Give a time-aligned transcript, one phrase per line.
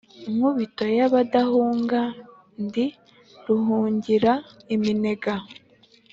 [0.35, 2.01] Nkubito y’abadahunga,
[2.63, 2.85] ndi
[3.45, 4.31] Ruhungira
[4.75, 5.33] iminega